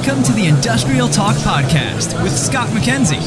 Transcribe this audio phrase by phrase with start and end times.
[0.00, 3.20] Welcome to the Industrial Talk Podcast with Scott MacKenzie.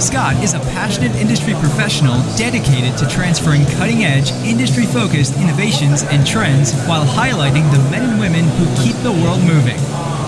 [0.00, 6.24] Scott is a passionate industry professional dedicated to transferring cutting edge, industry focused innovations and
[6.24, 9.80] trends while highlighting the men and women who keep the world moving.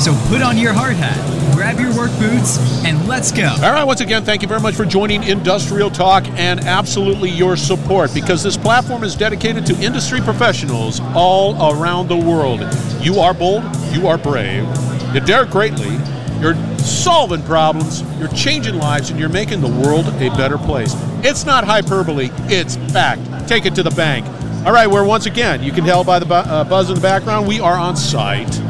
[0.02, 1.16] So put on your hard hat,
[1.54, 3.54] grab your work boots, and let's go.
[3.62, 7.56] All right, once again, thank you very much for joining Industrial Talk and absolutely your
[7.56, 12.62] support because this platform is dedicated to industry professionals all around the world.
[13.00, 14.66] You are bold, you are brave,
[15.14, 15.96] you dare greatly,
[16.40, 20.96] you're solving problems, you're changing lives, and you're making the world a better place.
[21.22, 23.46] It's not hyperbole, it's fact.
[23.46, 24.26] Take it to the bank.
[24.66, 27.00] All right, we're once again, you can tell by the bu- uh, buzz in the
[27.00, 28.60] background, we are on site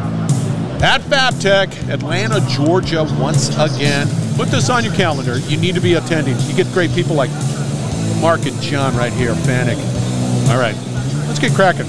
[0.82, 4.08] at FabTech, Atlanta, Georgia, once again.
[4.36, 5.38] Put this on your calendar.
[5.38, 6.36] You need to be attending.
[6.40, 7.30] You get great people like
[8.20, 9.78] Mark and John right here, Fanuc.
[10.50, 10.74] All right,
[11.28, 11.86] let's get cracking.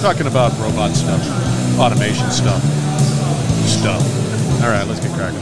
[0.00, 1.22] Talking about robot stuff,
[1.78, 2.60] automation stuff,
[3.64, 4.02] stuff.
[4.62, 5.40] All right, let's get cracking.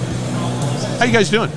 [0.99, 1.51] How you guys doing?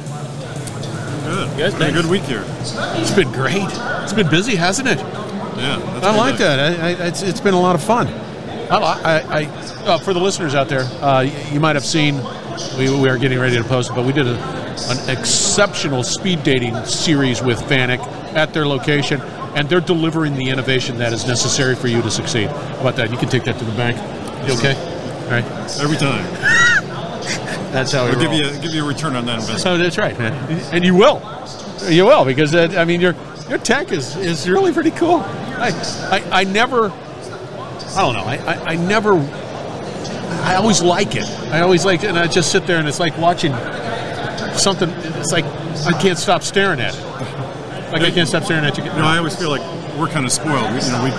[1.26, 1.58] Good.
[1.58, 2.46] Good, It's been a good week here.
[2.48, 3.68] It's been great.
[4.04, 4.98] It's been busy, hasn't it?
[4.98, 5.78] Yeah.
[5.78, 6.40] that's I like nice.
[6.40, 6.80] that.
[6.80, 8.08] I, I, it's, it's been a lot of fun.
[8.70, 9.46] I, I, I
[9.86, 12.16] uh, for the listeners out there, uh, you might have seen
[12.78, 14.38] we, we are getting ready to post but we did a,
[14.90, 18.00] an exceptional speed dating series with Fanuc
[18.34, 19.22] at their location,
[19.56, 22.48] and they're delivering the innovation that is necessary for you to succeed.
[22.48, 23.12] How about that?
[23.12, 23.98] You can take that to the bank.
[24.48, 24.76] You okay?
[25.26, 25.46] All right.
[25.82, 26.24] Every time.
[27.72, 29.60] That's how we We'll give you a, give you a return on that investment.
[29.62, 30.34] So that's right, man,
[30.74, 31.22] and you will,
[31.90, 33.14] you will, because uh, I mean your
[33.50, 35.18] your tech is is really pretty cool.
[35.18, 35.72] I
[36.10, 36.94] I, I never,
[37.98, 39.14] I don't know, I, I I never,
[40.44, 41.28] I always like it.
[41.52, 43.54] I always like it, and I just sit there and it's like watching
[44.58, 44.90] something.
[45.20, 45.46] It's like
[45.86, 47.02] I can't stop staring at it.
[47.92, 48.84] Like I can't stop staring at you.
[48.86, 49.62] Know, I always feel like
[49.98, 50.70] we're kind of spoiled.
[50.74, 51.10] We, you know, we,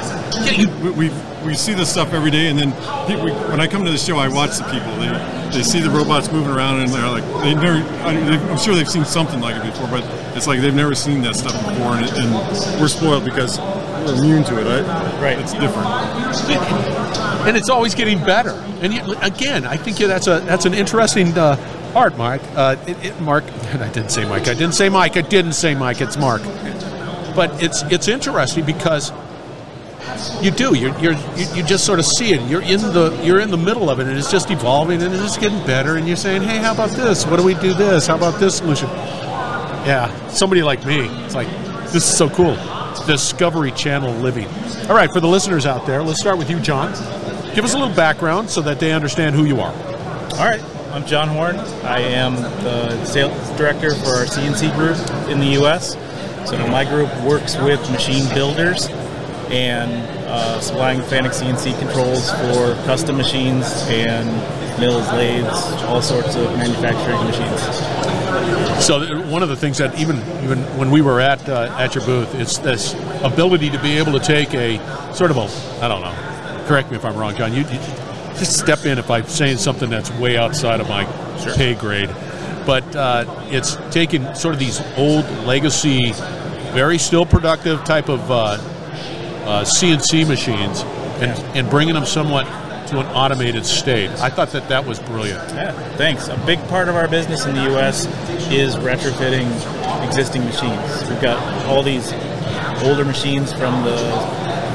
[0.44, 1.14] Yeah, you- we, we
[1.46, 2.72] we see this stuff every day, and then
[3.06, 4.92] people, we, when I come to the show, I watch the people.
[4.96, 5.10] They
[5.50, 7.78] they see the robots moving around, and they're like, they never.
[8.04, 8.12] I,
[8.50, 10.04] I'm sure they've seen something like it before, but
[10.36, 13.58] it's like they've never seen that stuff before, and, and we're spoiled because
[14.08, 14.64] immune to it.
[14.64, 15.20] Right?
[15.20, 15.38] Right.
[15.38, 15.88] It's different.
[17.46, 18.50] and it's always getting better.
[18.80, 21.56] And again, I think that's a that's an interesting uh,
[21.92, 22.40] part, Mark.
[22.54, 24.48] Uh, it, it, Mark, I didn't say Mike.
[24.48, 25.16] I didn't say Mike.
[25.16, 26.00] I didn't say Mike.
[26.00, 26.42] It's Mark.
[27.34, 29.12] But it's it's interesting because
[30.42, 32.48] you do you're, you're you you just sort of see it.
[32.48, 35.22] You're in the you're in the middle of it, and it's just evolving, and it's
[35.22, 35.96] just getting better.
[35.96, 37.26] And you're saying, hey, how about this?
[37.26, 38.06] What do we do this?
[38.06, 38.88] How about this solution?
[39.86, 41.48] Yeah, somebody like me, it's like
[41.86, 42.56] this is so cool.
[43.08, 44.46] Discovery Channel living.
[44.90, 46.92] All right, for the listeners out there, let's start with you, John.
[47.54, 49.72] Give us a little background so that they understand who you are.
[49.72, 51.56] All right, I'm John Horn.
[51.56, 54.98] I am the sales director for our CNC group
[55.30, 55.94] in the U.S.
[56.50, 58.88] So my group works with machine builders
[59.48, 64.28] and uh, supplying Fanuc CNC controls for custom machines and
[64.78, 65.48] mills, lathes,
[65.84, 68.84] all sorts of manufacturing machines.
[68.84, 72.04] So one of the things that even even when we were at uh, at your
[72.04, 74.78] booth, it's this ability to be able to take a
[75.14, 76.64] sort of a I don't know.
[76.66, 77.54] Correct me if I'm wrong, John.
[77.54, 77.78] You, you
[78.38, 81.04] just step in if I'm saying something that's way outside of my
[81.56, 82.10] pay grade.
[82.66, 86.12] But uh, it's taking sort of these old legacy,
[86.72, 88.58] very still productive type of uh,
[89.48, 90.82] uh, CNC machines
[91.22, 92.44] and, and bringing them somewhat
[92.88, 94.10] to an automated state.
[94.20, 95.40] I thought that that was brilliant.
[95.50, 96.28] Yeah, thanks.
[96.28, 98.06] A big part of our business in the U.S.
[98.52, 99.48] is retrofitting
[100.06, 101.08] existing machines.
[101.08, 102.12] We've got all these
[102.82, 103.96] older machines from the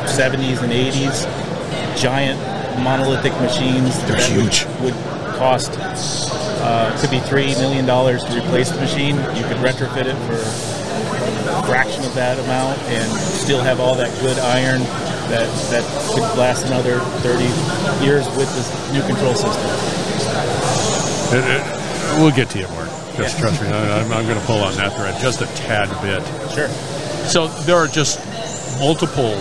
[0.05, 2.39] 70s and 80s, giant
[2.83, 4.65] monolithic machines They're that huge.
[4.81, 9.15] Would, would cost uh, could be three million dollars to replace the machine.
[9.35, 10.82] You could retrofit it for a
[11.73, 14.79] fraction of that amount and still have all that good iron
[15.33, 15.81] that that
[16.13, 17.45] could last another 30
[18.05, 19.65] years with this new control system.
[21.33, 22.89] It- it- we'll get to you, Mark.
[23.17, 23.41] Just Yeah.
[23.41, 23.69] trust me.
[23.69, 26.21] I, I'm, I'm going to pull on that thread just a tad bit.
[26.53, 26.67] Sure.
[27.27, 28.19] So there are just
[28.79, 29.33] multiple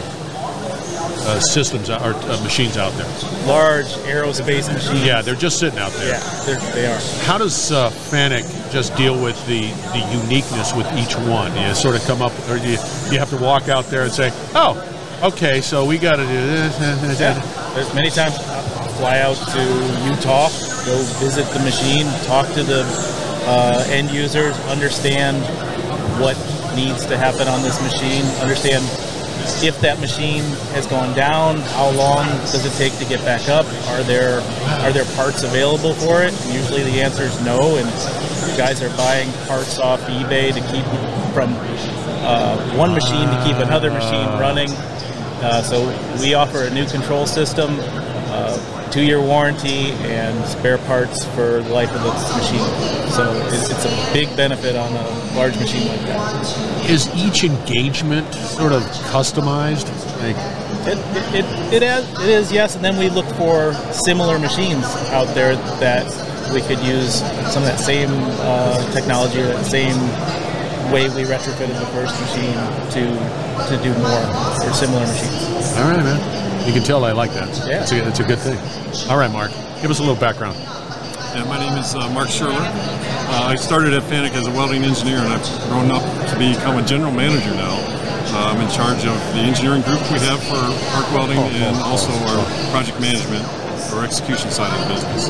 [1.24, 3.06] uh, systems or uh, machines out there.
[3.46, 5.04] large aerospace machines.
[5.04, 6.14] Yeah, they're just sitting out there.
[6.14, 6.98] yeah, they are.
[7.24, 8.42] How does uh, Fanuc
[8.72, 11.54] just deal with the, the uniqueness with each one?
[11.56, 12.78] You sort of come up, or you,
[13.12, 14.74] you have to walk out there and say, oh,
[15.22, 17.20] okay, so we got to do this.
[17.20, 17.38] Yeah,
[17.74, 19.62] there's many times I'll fly out to
[20.08, 20.48] Utah,
[20.86, 22.82] go visit the machine, talk to the
[23.44, 25.36] uh, end users, understand
[26.20, 26.36] what
[26.74, 28.82] needs to happen on this machine, understand
[29.62, 30.42] if that machine
[30.74, 33.66] has gone down, how long does it take to get back up?
[33.90, 34.40] Are there
[34.82, 36.32] are there parts available for it?
[36.32, 37.86] And usually the answer is no, and
[38.56, 40.84] guys are buying parts off eBay to keep
[41.32, 41.54] from
[42.24, 44.70] uh, one machine to keep another machine running.
[45.42, 45.86] Uh, so
[46.20, 47.76] we offer a new control system.
[48.34, 53.10] Uh, two-year warranty and spare parts for the life of the machine.
[53.10, 56.90] So it, it's a big benefit on a large machine like that.
[56.90, 58.82] Is each engagement sort of
[59.12, 59.88] customized?
[60.20, 60.36] Like,
[60.86, 60.98] It,
[61.34, 65.26] it, it, it, is, it is, yes, and then we look for similar machines out
[65.34, 66.04] there that
[66.52, 67.20] we could use
[67.52, 69.96] some of that same uh, technology, that same
[70.92, 72.52] way we retrofitted the first machine
[72.90, 75.76] to to do more or similar machines.
[75.78, 76.66] all right, man.
[76.66, 77.48] You can tell I like that.
[77.66, 77.82] Yeah.
[77.82, 78.58] It's a, it's a good thing.
[79.10, 79.50] All right, Mark.
[79.80, 80.56] Give us a little background.
[81.34, 82.60] Yeah, my name is uh, Mark Scherler.
[82.60, 86.76] Uh, I started at Fanuc as a welding engineer, and I've grown up to become
[86.76, 87.72] a general manager now.
[88.36, 90.60] Uh, I'm in charge of the engineering group we have for
[90.92, 93.48] arc welding and also our project management
[93.94, 95.28] or execution side of the business.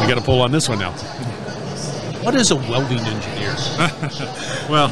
[0.00, 0.92] We got to pull on this one now.
[2.20, 3.56] What is a welding engineer?
[4.68, 4.90] Well,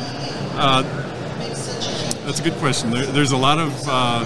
[0.57, 0.83] uh,
[2.25, 2.91] that's a good question.
[2.91, 4.25] There, there's a lot of uh,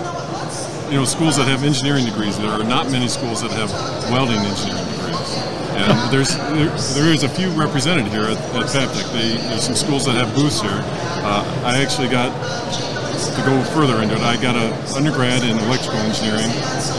[0.93, 2.37] you know schools that have engineering degrees.
[2.37, 3.73] There are not many schools that have
[4.13, 5.33] welding engineering degrees,
[5.73, 6.69] and there's there,
[7.01, 9.09] there is a few represented here at, at FabTech.
[9.17, 10.85] They, there's some schools that have booths here.
[11.25, 14.21] Uh, I actually got to go further into it.
[14.21, 16.53] I got an undergrad in electrical engineering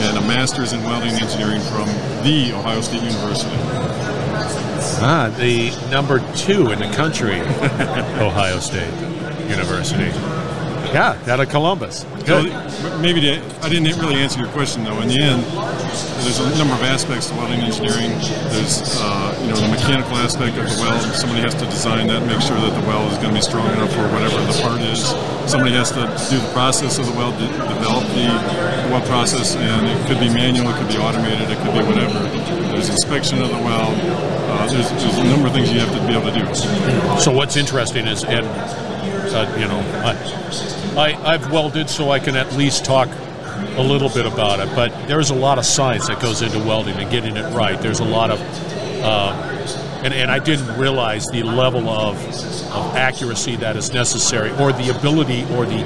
[0.10, 1.86] and a master's in welding engineering from
[2.25, 3.54] the Ohio State University.
[5.06, 7.42] Ah, the number two in the country,
[8.18, 8.89] Ohio State
[9.48, 10.10] University.
[10.94, 12.06] Yeah, out of Columbus.
[12.30, 13.01] So Good.
[13.01, 15.01] maybe to, I didn't really answer your question though.
[15.01, 15.42] In the end,
[16.22, 18.13] there's a number of aspects to welding engineering.
[18.54, 21.01] There's uh, you know the mechanical aspect of the weld.
[21.18, 23.66] Somebody has to design that, make sure that the weld is going to be strong
[23.74, 25.01] enough for whatever the part is.
[25.50, 28.30] Somebody has to do the process of the weld, de- develop the
[28.94, 32.22] weld process, and it could be manual, it could be automated, it could be whatever.
[32.69, 33.98] There's inspection of the weld.
[33.98, 37.19] Uh, there's, there's a number of things you have to be able to do.
[37.19, 38.46] So what's interesting is, and
[39.04, 40.14] you know, I,
[40.98, 43.08] I I've welded, so I can at least talk
[43.78, 44.74] a little bit about it.
[44.76, 47.80] But there's a lot of science that goes into welding and getting it right.
[47.82, 48.40] There's a lot of,
[49.04, 49.32] uh,
[50.04, 52.18] and and I didn't realize the level of
[52.74, 55.84] of accuracy that is necessary, or the ability, or the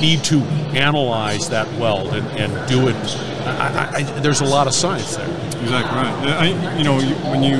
[0.00, 0.40] need to
[0.74, 2.96] analyze that weld and, and do it.
[3.46, 5.28] I, I, there's a lot of science there.
[5.62, 6.28] Exactly right.
[6.28, 7.00] I, you know,
[7.30, 7.56] when you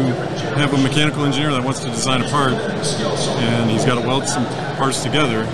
[0.58, 4.28] have a mechanical engineer that wants to design a part, and he's got to weld
[4.28, 4.44] some
[4.76, 5.44] parts together,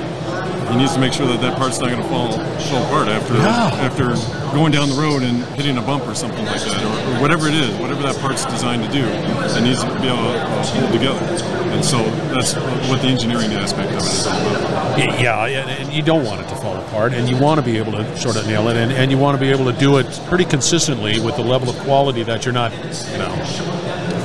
[0.71, 3.35] he needs to make sure that that part's not going to fall fall apart after
[3.35, 3.71] Yeah.
[3.87, 4.15] after
[4.55, 7.49] going down the road and hitting a bump or something like that, or, or whatever
[7.49, 10.65] it is, whatever that part's designed to do, it needs to be able to uh,
[10.65, 11.25] hold together.
[11.73, 12.55] And so that's
[12.89, 15.21] what the engineering aspect of it is all about.
[15.21, 17.77] Yeah, and and you don't want it to fall apart, and you want to be
[17.79, 19.99] able to sort of nail it, and, and you want to be able to do
[19.99, 23.35] it pretty consistently with the level of quality that you're not, you know,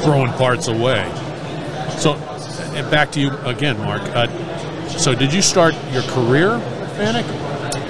[0.03, 1.03] throwing parts away.
[1.97, 2.15] So,
[2.75, 4.01] and back to you again, Mark.
[4.15, 4.27] Uh,
[4.97, 7.43] so, did you start your career at Fanuc?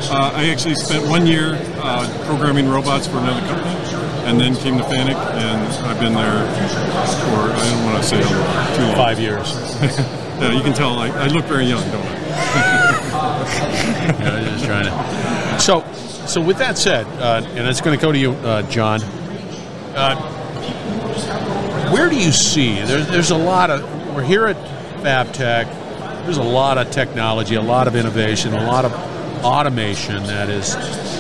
[0.09, 3.75] Uh, I actually spent one year uh, programming robots for another company,
[4.25, 6.45] and then came to Fanuc, and I've been there
[7.29, 8.95] for I don't want to say how too long.
[8.95, 10.09] Five years.
[10.33, 12.99] Yeah, you can tell I, I look very young, don't I?
[14.19, 15.59] Yeah, I'm just trying to.
[15.59, 15.85] So,
[16.25, 19.01] so with that said, uh, and it's going to go to you, uh, John.
[19.95, 20.15] Uh,
[21.91, 22.81] where do you see?
[22.81, 23.83] There's, there's a lot of.
[24.15, 24.57] We're here at
[25.03, 25.82] FabTech.
[26.23, 28.93] There's a lot of technology, a lot of innovation, a lot of
[29.43, 30.75] automation that is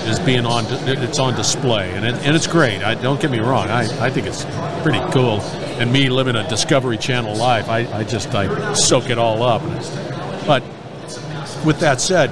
[0.07, 0.65] is being on.
[0.87, 2.83] It's on display, and it, and it's great.
[2.83, 3.67] I don't get me wrong.
[3.69, 4.45] I, I think it's
[4.81, 5.41] pretty cool.
[5.79, 9.61] And me living a Discovery Channel life, I, I just I soak it all up.
[10.45, 10.63] But
[11.65, 12.29] with that said,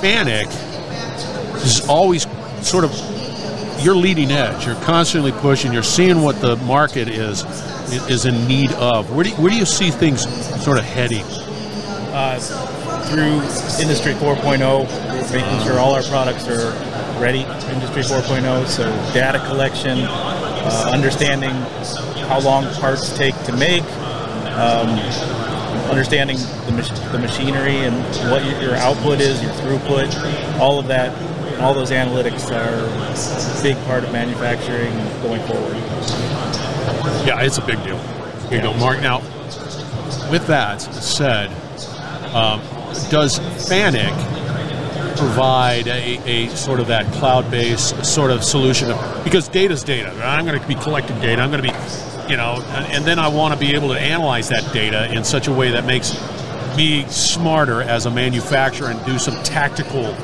[0.00, 0.46] Fanuc
[1.64, 2.26] is always
[2.60, 2.92] sort of
[3.80, 4.66] you're leading edge.
[4.66, 5.72] You're constantly pushing.
[5.72, 7.42] You're seeing what the market is
[8.10, 9.14] is in need of.
[9.14, 10.22] Where do you, where do you see things
[10.62, 11.24] sort of heading?
[12.14, 12.38] Uh,
[13.10, 13.42] through
[13.82, 16.70] Industry 4.0, we're making sure all our products are
[17.20, 18.68] ready for Industry 4.0.
[18.68, 21.50] So data collection, uh, understanding
[22.28, 23.82] how long parts take to make,
[24.54, 24.90] um,
[25.90, 27.96] understanding the, mach- the machinery and
[28.30, 31.10] what your, output is, your throughput, all of that,
[31.60, 35.74] all those analytics are a big part of manufacturing going forward.
[37.26, 37.98] Yeah, it's a big deal.
[37.98, 39.00] Here Big deal, Mark.
[39.00, 39.18] Now,
[40.30, 41.50] with that said,
[42.34, 42.60] um,
[43.10, 44.12] does Fanuc
[45.16, 48.90] provide a, a sort of that cloud-based sort of solution?
[48.90, 50.10] Of, because data's data.
[50.24, 51.40] I'm going to be collecting data.
[51.40, 53.98] I'm going to be, you know, and, and then I want to be able to
[53.98, 56.14] analyze that data in such a way that makes
[56.76, 60.14] me smarter as a manufacturer and do some tactical,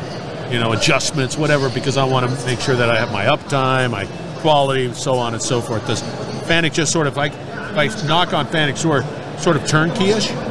[0.50, 3.92] you know, adjustments, whatever, because I want to make sure that I have my uptime,
[3.92, 4.06] my
[4.40, 5.86] quality, and so on and so forth.
[5.86, 9.04] Does Fanuc just sort of like, if I knock on Fanuc's door,
[9.38, 10.49] sort of turnkey-ish?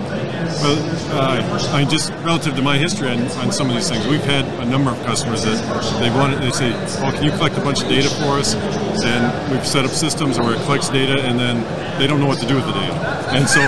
[0.61, 0.77] Well,
[1.17, 4.23] uh, I mean, just relative to my history on, on some of these things, we've
[4.23, 5.55] had a number of customers that
[6.01, 9.51] they want they say, "Well, can you collect a bunch of data for us?" And
[9.51, 11.63] we've set up systems where it collects data, and then
[11.97, 12.93] they don't know what to do with the data.
[13.31, 13.61] And so,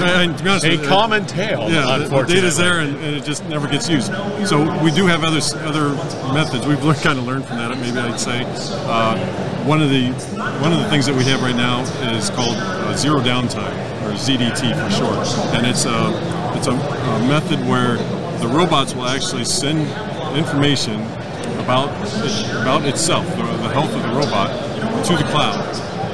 [0.00, 3.24] and to be honest, A with common tale, Yeah, the- data's there, and, and it
[3.24, 4.12] just never gets used.
[4.46, 5.88] So we do have other other
[6.32, 6.66] methods.
[6.66, 7.76] We've learned, kind of learned from that.
[7.78, 8.44] Maybe I'd say
[8.86, 9.18] uh,
[9.64, 10.10] one of the
[10.62, 11.82] one of the things that we have right now
[12.14, 13.74] is called uh, zero downtime,
[14.18, 16.10] ZDT for short, and it's a
[16.56, 17.96] it's a, a method where
[18.40, 19.80] the robots will actually send
[20.36, 21.00] information
[21.58, 21.88] about
[22.24, 24.50] it, about itself, the, the health of the robot,
[25.06, 25.58] to the cloud.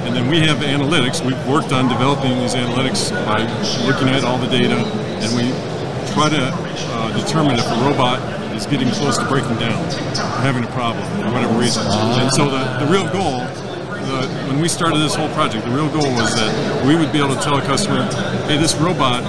[0.04, 1.24] And then we have analytics.
[1.24, 3.40] We've worked on developing these analytics by
[3.86, 5.48] looking at all the data, and we
[6.12, 6.52] try to
[6.92, 8.20] uh, determine if a robot
[8.54, 9.82] is getting close to breaking down,
[10.44, 11.82] having a problem, for whatever reason.
[11.88, 13.40] And so the, the real goal,
[14.04, 17.18] the, when we started this whole project, the real goal was that we would be
[17.18, 18.04] able to tell a customer,
[18.46, 19.22] hey, this robot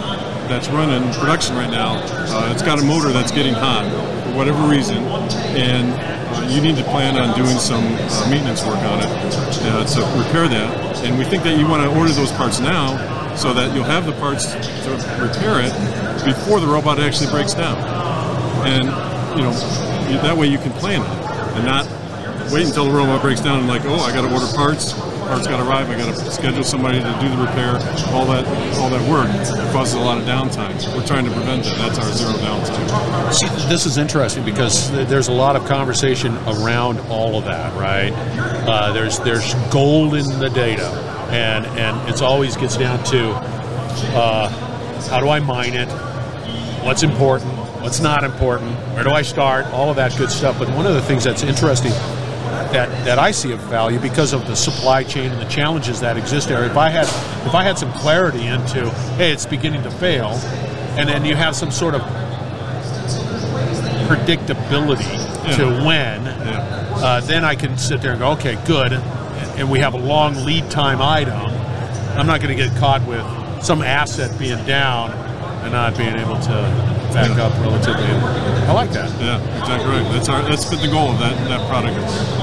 [0.48, 1.96] that's running production right now,
[2.30, 3.86] uh, it's got a motor that's getting hot
[4.24, 4.98] for whatever reason,
[5.58, 9.86] and uh, you need to plan on doing some uh, maintenance work on it uh,
[9.86, 11.04] to repair that.
[11.04, 12.98] And we think that you want to order those parts now
[13.36, 14.90] so that you'll have the parts to
[15.20, 15.74] repair it
[16.26, 17.78] before the robot actually breaks down.
[18.66, 18.86] And
[19.38, 19.52] you know
[20.22, 21.86] that way you can plan it and not
[22.56, 24.94] wait until the robot breaks down and like, oh, I got to order parts.
[24.94, 25.90] Parts got to arrive.
[25.90, 27.74] I got to schedule somebody to do the repair.
[28.14, 28.48] All that,
[28.78, 29.28] all that work
[29.74, 30.74] causes a lot of downtime.
[30.96, 31.78] We're trying to prevent that.
[31.78, 33.34] That's our zero downtime.
[33.34, 38.14] See, this is interesting because there's a lot of conversation around all of that, right?
[38.66, 40.88] Uh, there's there's gold in the data,
[41.32, 43.32] and and it always gets down to
[44.16, 44.48] uh,
[45.10, 45.90] how do I mine it?
[46.86, 47.52] What's important?
[47.82, 48.72] What's not important?
[48.94, 49.66] Where do I start?
[49.74, 50.58] All of that good stuff.
[50.58, 51.92] But one of the things that's interesting
[52.76, 56.18] that, that I see of value because of the supply chain and the challenges that
[56.18, 56.66] exist there.
[56.66, 57.06] If I had
[57.48, 60.32] if I had some clarity into, hey, it's beginning to fail,
[60.98, 62.02] and then you have some sort of
[64.08, 65.08] predictability
[65.48, 65.56] Yeah.
[65.58, 66.60] to when, Yeah.
[67.02, 68.92] uh, then I can sit there and go, okay, good,
[69.58, 71.40] and we have a long lead time item.
[72.18, 73.24] I'm not going to get caught with
[73.64, 75.12] some asset being down
[75.64, 78.04] and not being able to back up relatively.
[78.68, 79.10] I like that.
[79.22, 80.04] Yeah, exactly right.
[80.12, 81.96] That's our that's been the goal of that, that product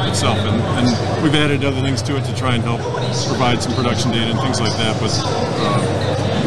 [0.09, 2.81] itself, and, and we've added other things to it to try and help
[3.29, 4.97] provide some production data and things like that.
[4.99, 5.93] But uh,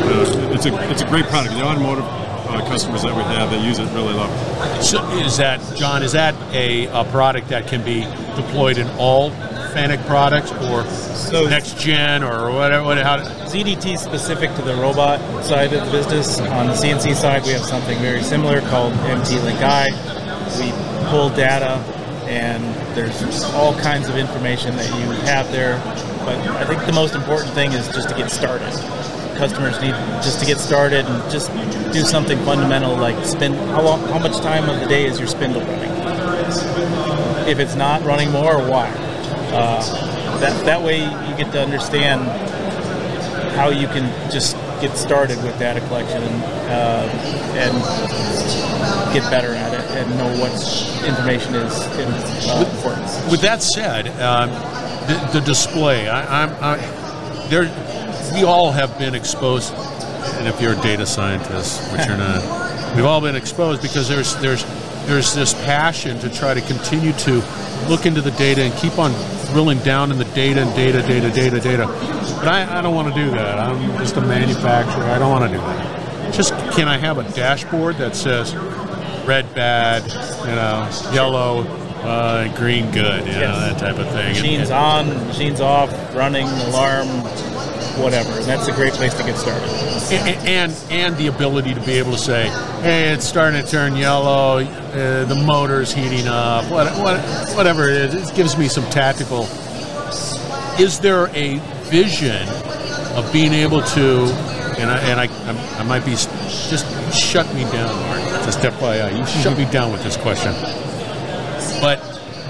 [0.09, 1.53] uh, it's a it's a great product.
[1.53, 4.83] The automotive uh, customers that we have that use it really love it.
[4.83, 6.01] So is that John?
[6.01, 8.01] Is that a, a product that can be
[8.35, 9.29] deployed in all
[9.75, 12.85] Products, or So- next gen, or whatever?
[12.85, 16.39] What, how, ZDT specific to the robot side of the business.
[16.39, 19.91] On the CNC side, we have something very similar called MT-LINKi.
[20.59, 20.71] We
[21.09, 21.83] pull data,
[22.25, 22.63] and
[22.95, 25.81] there's all kinds of information that you have there.
[26.23, 28.71] But I think the most important thing is just to get started.
[29.35, 31.51] Customers need just to get started and just
[31.91, 33.53] do something fundamental like spin.
[33.75, 33.99] How long?
[34.07, 35.91] How much time of the day is your spindle running?
[37.45, 38.89] If it's not running more, why?
[39.55, 42.21] Uh, that that way you get to understand
[43.55, 47.07] how you can just get started with data collection and, uh,
[47.55, 47.73] and
[49.13, 50.51] get better at it and know what
[51.07, 52.07] information is in,
[52.49, 53.31] uh, important.
[53.31, 54.49] With that said, um,
[55.07, 57.63] the, the display, I, I'm, I, there,
[58.33, 62.43] we all have been exposed, and if you're a data scientist, which you're not,
[62.95, 64.65] we've all been exposed because there's there's
[65.05, 67.43] there's this passion to try to continue to
[67.87, 69.11] look into the data and keep on
[69.55, 71.87] drilling down in the data and data, data, data, data.
[72.39, 73.57] But I, I don't want to do that.
[73.57, 75.05] I'm just a manufacturer.
[75.05, 76.33] I don't want to do that.
[76.33, 78.53] Just can I have a dashboard that says
[79.25, 80.03] red bad,
[80.41, 81.61] you know, yellow,
[82.03, 84.33] uh, green good, you know, that type of thing.
[84.33, 87.07] Machines on, machines off, running, alarm,
[88.01, 88.31] whatever.
[88.31, 89.67] And that's a great place to get started.
[90.11, 92.47] and, and and the ability to be able to say,
[92.81, 97.19] hey, it's starting to turn yellow, uh, the motor's heating up, what, what,
[97.55, 98.29] whatever it is.
[98.29, 99.43] It gives me some tactical.
[100.79, 101.59] Is there a
[101.89, 102.47] vision
[103.15, 104.25] of being able to,
[104.77, 108.19] and I, and I, I'm- I might be just shut me down, Mark.
[108.45, 110.51] Just FYI, you shut me down with this question.
[111.81, 111.99] But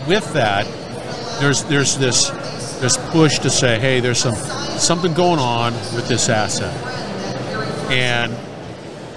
[0.08, 0.66] with that,
[1.40, 2.30] there's there's this
[2.80, 4.36] this push to say, hey, there's some
[4.80, 6.74] something going on with this asset,
[7.92, 8.32] and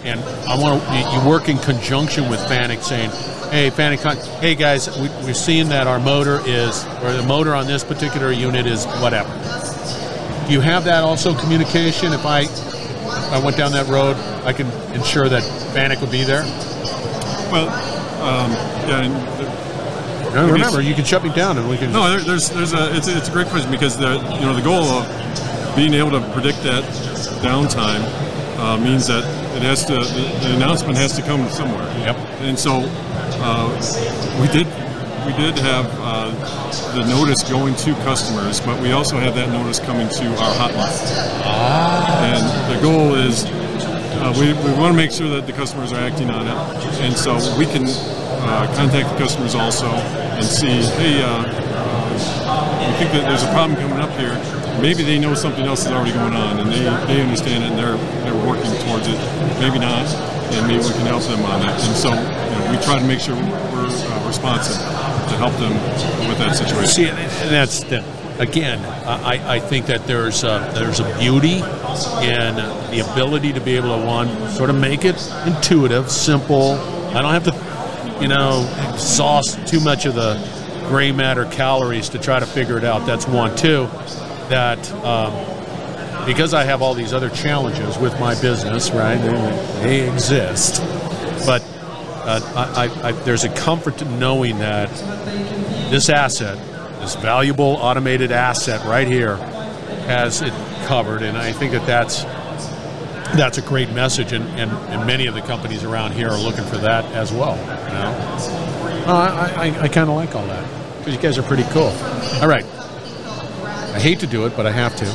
[0.05, 3.11] and I want to you, work in conjunction with Fanuc saying,
[3.51, 7.67] hey, Fanuc, hey guys, we, we're seeing that our motor is or the motor on
[7.67, 9.29] this particular unit is whatever.
[10.47, 12.13] Do you have that also communication?
[12.13, 15.43] If I if I went down that road, I can ensure that
[15.75, 16.43] Fanuc would be there.
[17.51, 17.69] Well,
[18.23, 18.53] um,
[18.89, 19.03] yeah.
[19.03, 21.93] And the, Now, remember, you can shut me down, and we can.
[21.93, 24.63] No, there, there's there's a it's, it's a great question because the you know the
[24.63, 25.07] goal of
[25.79, 26.83] being able to predict that
[27.39, 28.03] downtime
[28.59, 29.23] uh, means that
[29.55, 31.87] it has to the, the announcement has to come somewhere.
[32.03, 32.17] Yep.
[32.43, 32.83] And so
[33.39, 33.71] uh,
[34.43, 34.67] we did
[35.23, 36.35] we did have uh,
[36.99, 40.99] the notice going to customers, but we also have that notice coming to our hotline.
[41.47, 42.27] Ah.
[42.27, 46.01] And the goal is uh, we, we want to make sure that the customers are
[46.01, 46.59] acting on it,
[47.07, 51.45] and so we can uh, contact the customers also and see, hey, uh,
[52.83, 54.58] we think that there's a problem coming up here.
[54.81, 57.79] Maybe they know something else is already going on, and they, they understand it, and
[57.79, 59.19] they're they're working towards it.
[59.61, 60.07] Maybe not,
[60.53, 61.81] and maybe we can help them on that.
[61.83, 65.75] And so, you know, we try to make sure we're uh, responsive to help them
[66.29, 66.89] with that situation.
[66.89, 68.05] See, and that's the,
[68.39, 72.57] again, I, I think that there's a, there's a beauty in
[72.91, 76.75] the ability to be able to one sort of make it intuitive, simple.
[77.15, 80.39] I don't have to, you know, exhaust too much of the
[80.89, 83.05] gray matter calories to try to figure it out.
[83.05, 83.55] That's one.
[83.57, 83.89] Two,
[84.49, 85.33] that um,
[86.27, 89.17] because I have all these other challenges with my business, right?
[89.17, 90.83] They, they exist,
[91.47, 91.63] but
[92.25, 92.41] uh,
[92.77, 94.91] I, I, there's a comfort to knowing that
[95.91, 96.59] this asset,
[97.01, 99.37] this valuable automated asset right here,
[100.07, 100.53] has it
[100.87, 102.25] covered, and I think that that's
[103.37, 106.65] that's a great message, and, and, and many of the companies around here are looking
[106.65, 107.57] for that as well.
[107.57, 111.43] You know, uh, I, I, I kind of like all that because you guys are
[111.43, 111.93] pretty cool.
[112.43, 112.65] All right,
[113.99, 115.07] I hate to do it, but I have to.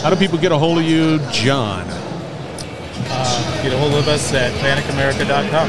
[0.00, 1.82] How do people get a hold of you, John?
[1.90, 5.68] Uh, get a hold of us at fanucamerica.com.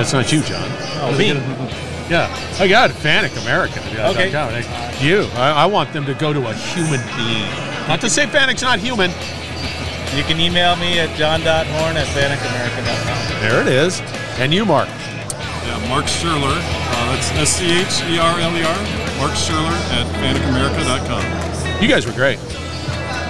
[0.00, 0.66] That's not you, John.
[1.02, 1.36] Oh, me.
[2.10, 2.26] Yeah,
[2.58, 2.96] I got it.
[2.96, 3.78] Fanuc America.
[4.10, 4.30] Okay.
[5.06, 5.28] You.
[5.34, 7.46] I, I want them to go to a human being.
[7.86, 9.10] Not to say Fanuc's not human.
[10.16, 13.42] You can email me at john.horn at fanucamerica.com.
[13.42, 14.00] There it is.
[14.40, 14.88] And you, Mark.
[14.88, 16.56] Yeah, Mark Scherler.
[16.56, 18.99] Uh, that's S C H E R L E R.
[19.20, 21.82] Mark Scherler at fanucamerica.com.
[21.82, 22.38] You guys were great.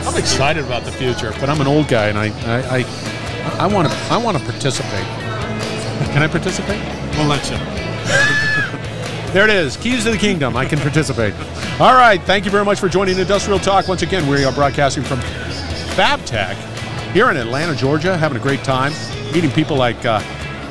[0.07, 3.67] I'm excited about the future, but I'm an old guy and I I I, I
[3.67, 5.05] want to I want to participate.
[6.13, 6.81] Can I participate?
[7.17, 7.57] We'll let you.
[9.33, 9.77] There it is.
[9.77, 10.57] Keys to the kingdom.
[10.57, 11.35] I can participate.
[11.81, 12.21] All right.
[12.21, 13.87] Thank you very much for joining Industrial Talk.
[13.87, 15.21] Once again, we are broadcasting from
[15.95, 16.57] FabTech
[17.13, 18.93] here in Atlanta, Georgia, having a great time,
[19.33, 20.21] meeting people like uh,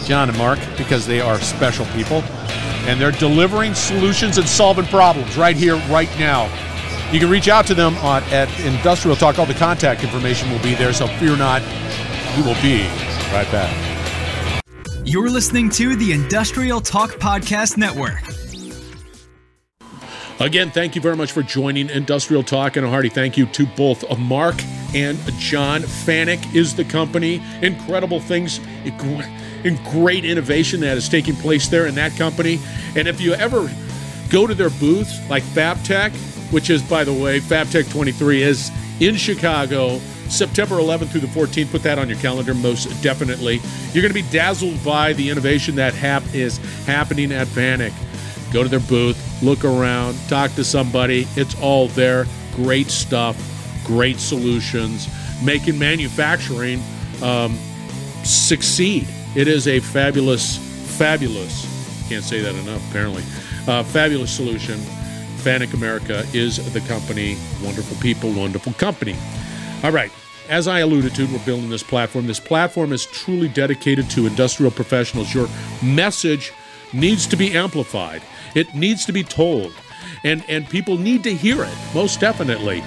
[0.03, 2.21] John and Mark because they are special people
[2.87, 6.45] and they're delivering solutions and solving problems right here, right now.
[7.11, 9.39] You can reach out to them on, at Industrial Talk.
[9.39, 11.61] All the contact information will be there, so fear not.
[12.37, 12.83] We will be
[13.33, 13.89] right back.
[15.05, 18.21] You're listening to the Industrial Talk Podcast Network.
[20.39, 23.65] Again, thank you very much for joining Industrial Talk, and a hearty thank you to
[23.75, 24.55] both uh, Mark
[24.95, 25.81] and John.
[25.81, 27.41] Fanuc is the company.
[27.61, 28.59] Incredible things,
[29.63, 32.60] and great innovation that is taking place there in that company.
[32.95, 33.69] And if you ever
[34.30, 36.12] go to their booth, like FabTech,
[36.52, 41.72] which is, by the way, FabTech 23 is in Chicago, September 11th through the 14th.
[41.72, 43.60] Put that on your calendar, most definitely.
[43.93, 47.93] You're going to be dazzled by the innovation that hap- is happening at Fanuc.
[48.52, 51.28] Go to their booth, look around, talk to somebody.
[51.36, 52.26] It's all there.
[52.56, 53.38] Great stuff,
[53.86, 55.08] great solutions,
[55.43, 56.82] making manufacturing
[57.22, 57.58] um,
[58.24, 59.08] succeed.
[59.35, 60.57] It is a fabulous,
[60.97, 61.67] fabulous,
[62.09, 63.23] can't say that enough, apparently,
[63.67, 64.79] uh, fabulous solution.
[65.39, 67.37] Fanuc America is the company.
[67.63, 69.15] Wonderful people, wonderful company.
[69.83, 70.11] All right.
[70.49, 72.25] As I alluded to, we're building this platform.
[72.25, 75.33] This platform is truly dedicated to industrial professionals.
[75.33, 75.47] Your
[75.83, 76.51] message
[76.91, 78.23] needs to be amplified.
[78.55, 79.73] It needs to be told.
[80.23, 82.83] And and people need to hear it, most definitely.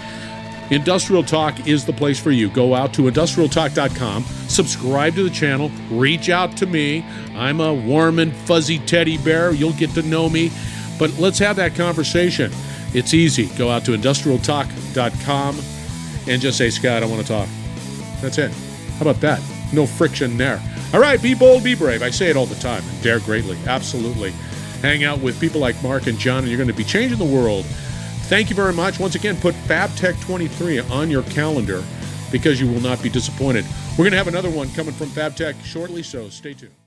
[0.70, 2.48] Industrial Talk is the place for you.
[2.48, 7.04] Go out to industrialtalk.com, subscribe to the channel, reach out to me.
[7.34, 9.52] I'm a warm and fuzzy teddy bear.
[9.52, 10.50] You'll get to know me.
[10.98, 12.52] But let's have that conversation.
[12.94, 13.46] It's easy.
[13.56, 15.58] Go out to industrialtalk.com
[16.28, 17.48] and just say, Scott, I want to talk.
[18.20, 18.52] That's it.
[18.98, 19.42] How about that?
[19.72, 20.62] No friction there.
[20.94, 22.02] All right, be bold, be brave.
[22.02, 22.82] I say it all the time.
[23.00, 23.58] Dare greatly.
[23.66, 24.30] Absolutely.
[24.82, 27.24] Hang out with people like Mark and John, and you're going to be changing the
[27.24, 27.64] world.
[28.32, 28.98] Thank you very much.
[28.98, 31.84] Once again, put FabTech 23 on your calendar
[32.30, 33.66] because you will not be disappointed.
[33.90, 36.72] We're going to have another one coming from FabTech shortly, so stay tuned.